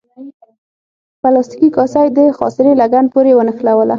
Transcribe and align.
پلاستیکي 1.21 1.69
کاسه 1.77 1.99
یې 2.05 2.09
د 2.17 2.19
خاصرې 2.37 2.73
لګن 2.81 3.05
پورې 3.13 3.31
ونښلوله. 3.35 3.89